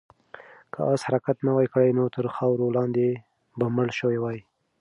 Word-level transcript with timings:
که 0.73 0.79
آس 0.91 1.01
حرکت 1.07 1.37
نه 1.45 1.51
وای 1.55 1.67
کړی، 1.73 1.89
نو 1.97 2.03
تر 2.15 2.25
خاورو 2.35 2.73
لاندې 2.77 3.07
به 3.57 3.65
مړ 3.75 3.87
شوی 3.99 4.17
وای. 4.19 4.39